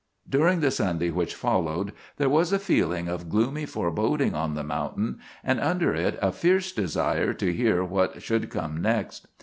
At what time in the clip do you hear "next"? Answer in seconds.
8.81-9.27